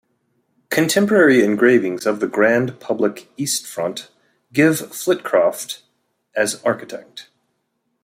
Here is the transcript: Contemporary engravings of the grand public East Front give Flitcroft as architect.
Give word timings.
Contemporary 0.71 1.43
engravings 1.43 2.07
of 2.07 2.19
the 2.19 2.27
grand 2.27 2.79
public 2.79 3.29
East 3.37 3.67
Front 3.67 4.09
give 4.51 4.91
Flitcroft 4.91 5.83
as 6.35 6.59
architect. 6.63 7.29